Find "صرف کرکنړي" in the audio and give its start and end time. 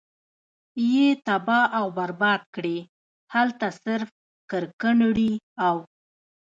3.83-5.33